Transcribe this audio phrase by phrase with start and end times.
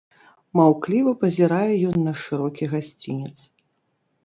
[0.59, 3.37] Маўкліва пазірае ён на шырокі гасцінец.